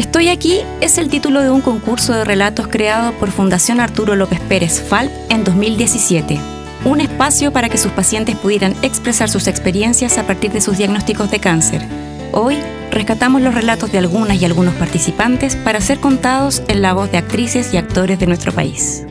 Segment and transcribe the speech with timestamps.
[0.00, 4.40] Estoy aquí es el título de un concurso de relatos creado por Fundación Arturo López
[4.40, 6.40] Pérez FALP en 2017.
[6.86, 11.30] Un espacio para que sus pacientes pudieran expresar sus experiencias a partir de sus diagnósticos
[11.30, 11.82] de cáncer.
[12.32, 12.56] Hoy
[12.90, 17.18] rescatamos los relatos de algunas y algunos participantes para ser contados en la voz de
[17.18, 19.04] actrices y actores de nuestro país.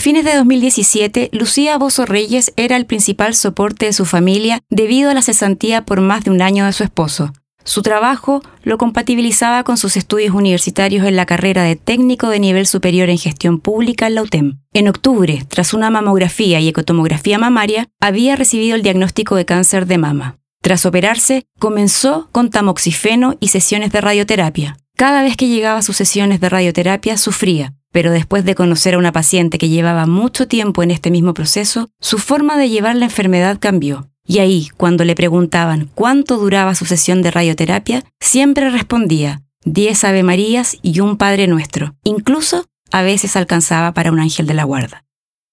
[0.00, 5.14] Fines de 2017, Lucía Bozo Reyes era el principal soporte de su familia debido a
[5.14, 7.32] la cesantía por más de un año de su esposo.
[7.64, 12.66] Su trabajo lo compatibilizaba con sus estudios universitarios en la carrera de técnico de nivel
[12.66, 14.60] superior en gestión pública en la UTEM.
[14.72, 19.98] En octubre, tras una mamografía y ecotomografía mamaria, había recibido el diagnóstico de cáncer de
[19.98, 20.38] mama.
[20.62, 24.76] Tras operarse, comenzó con tamoxifeno y sesiones de radioterapia.
[24.96, 28.98] Cada vez que llegaba a sus sesiones de radioterapia sufría, pero después de conocer a
[28.98, 33.06] una paciente que llevaba mucho tiempo en este mismo proceso, su forma de llevar la
[33.06, 34.08] enfermedad cambió.
[34.26, 40.22] Y ahí, cuando le preguntaban cuánto duraba su sesión de radioterapia, siempre respondía 10 Ave
[40.22, 41.96] Marías y un Padre Nuestro.
[42.04, 45.04] Incluso a veces alcanzaba para un ángel de la guarda.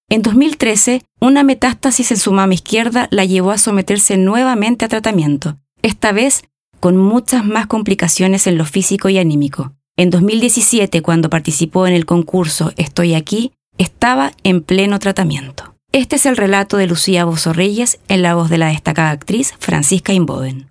[0.09, 5.57] En 2013, una metástasis en su mama izquierda la llevó a someterse nuevamente a tratamiento,
[5.81, 6.43] esta vez
[6.79, 9.73] con muchas más complicaciones en lo físico y anímico.
[9.99, 15.73] En 2017, cuando participó en el concurso Estoy aquí, estaba en pleno tratamiento.
[15.91, 19.55] Este es el relato de Lucía Bozo Reyes en la voz de la destacada actriz
[19.57, 20.69] Francisca Inboden.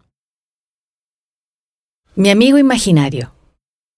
[2.15, 3.33] Mi amigo imaginario.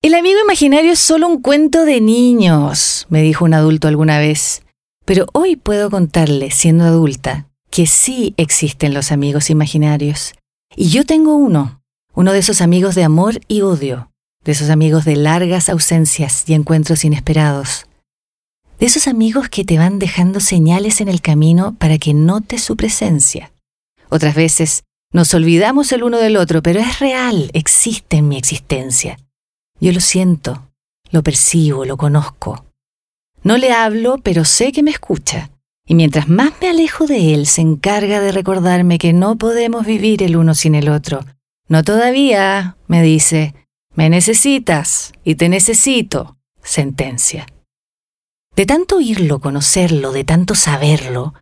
[0.00, 4.62] El amigo imaginario es solo un cuento de niños, me dijo un adulto alguna vez.
[5.04, 10.32] Pero hoy puedo contarle, siendo adulta, que sí existen los amigos imaginarios.
[10.74, 11.82] Y yo tengo uno,
[12.14, 14.10] uno de esos amigos de amor y odio,
[14.44, 17.86] de esos amigos de largas ausencias y encuentros inesperados,
[18.78, 22.76] de esos amigos que te van dejando señales en el camino para que notes su
[22.76, 23.50] presencia.
[24.08, 29.18] Otras veces nos olvidamos el uno del otro, pero es real, existe en mi existencia.
[29.80, 30.68] Yo lo siento,
[31.10, 32.64] lo percibo, lo conozco.
[33.42, 35.50] No le hablo, pero sé que me escucha.
[35.86, 40.22] Y mientras más me alejo de él, se encarga de recordarme que no podemos vivir
[40.22, 41.24] el uno sin el otro.
[41.68, 43.54] No todavía, me dice,
[43.98, 46.38] me necesitas y te necesito.
[46.62, 47.48] Sentencia.
[48.54, 51.34] De tanto oírlo, conocerlo, de tanto saberlo,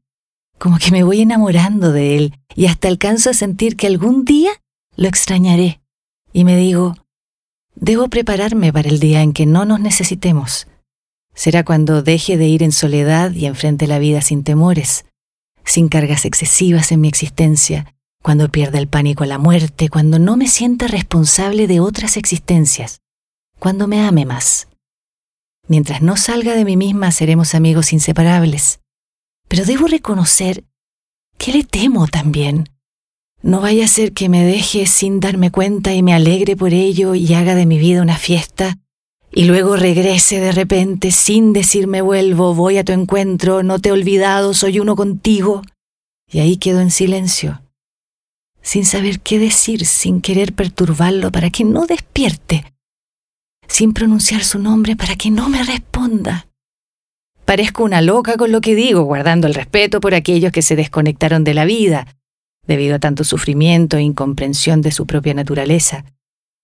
[0.59, 4.53] como que me voy enamorando de él y hasta alcanzo a sentir que algún día
[4.97, 5.83] lo extrañaré.
[6.33, 6.97] Y me digo,
[7.75, 10.66] debo prepararme para el día en que no nos necesitemos.
[11.34, 15.05] Será cuando deje de ir en soledad y enfrente la vida sin temores,
[15.62, 20.37] sin cargas excesivas en mi existencia, cuando pierda el pánico a la muerte, cuando no
[20.37, 23.00] me sienta responsable de otras existencias,
[23.59, 24.69] cuando me ame más.
[25.69, 28.81] Mientras no salga de mí misma seremos amigos inseparables.
[29.49, 30.65] Pero debo reconocer
[31.38, 32.69] que le temo también.
[33.43, 37.15] No vaya a ser que me deje sin darme cuenta y me alegre por ello
[37.15, 38.78] y haga de mi vida una fiesta,
[39.31, 43.93] y luego regrese de repente sin decirme vuelvo, voy a tu encuentro, no te he
[43.93, 45.62] olvidado, soy uno contigo.
[46.28, 47.60] Y ahí quedo en silencio
[48.66, 52.65] sin saber qué decir, sin querer perturbarlo para que no despierte,
[53.69, 56.49] sin pronunciar su nombre para que no me responda.
[57.44, 61.44] Parezco una loca con lo que digo, guardando el respeto por aquellos que se desconectaron
[61.44, 62.09] de la vida,
[62.66, 66.04] debido a tanto sufrimiento e incomprensión de su propia naturaleza.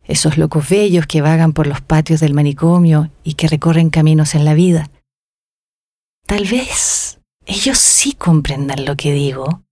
[0.02, 4.44] Esos locos bellos que vagan por los patios del manicomio y que recorren caminos en
[4.44, 4.90] la vida.
[6.26, 9.62] Tal vez ellos sí comprendan lo que digo,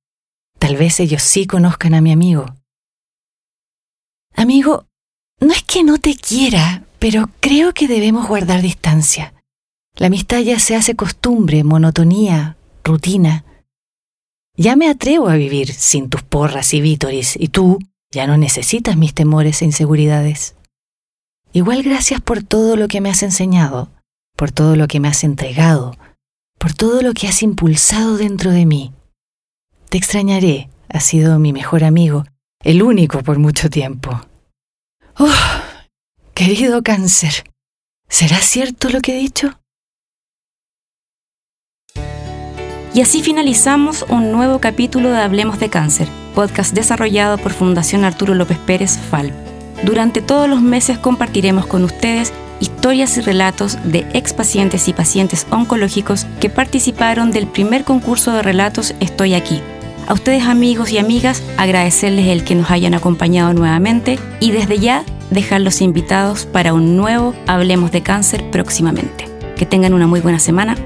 [0.61, 2.45] Tal vez ellos sí conozcan a mi amigo.
[4.37, 4.85] Amigo,
[5.41, 9.33] no es que no te quiera, pero creo que debemos guardar distancia.
[9.97, 13.47] La amistad ya se hace costumbre, monotonía, rutina.
[14.55, 17.79] Ya me atrevo a vivir sin tus porras y vítoris, y tú
[18.13, 20.57] ya no necesitas mis temores e inseguridades.
[21.55, 23.91] Igual gracias por todo lo que me has enseñado,
[24.37, 25.97] por todo lo que me has entregado,
[26.59, 28.93] por todo lo que has impulsado dentro de mí.
[29.91, 32.25] Te extrañaré, has sido mi mejor amigo,
[32.63, 34.21] el único por mucho tiempo.
[35.19, 35.29] Oh,
[36.33, 37.43] querido cáncer,
[38.09, 39.59] ¿será cierto lo que he dicho?
[42.95, 48.37] Y así finalizamos un nuevo capítulo de Hablemos de Cáncer, podcast desarrollado por Fundación Arturo
[48.37, 49.33] López Pérez FAL.
[49.83, 56.27] Durante todos los meses compartiremos con ustedes historias y relatos de expacientes y pacientes oncológicos
[56.41, 59.61] que participaron del primer concurso de relatos Estoy aquí,
[60.11, 65.05] a ustedes amigos y amigas agradecerles el que nos hayan acompañado nuevamente y desde ya
[65.31, 69.29] dejarlos invitados para un nuevo Hablemos de Cáncer próximamente.
[69.57, 70.77] Que tengan una muy buena semana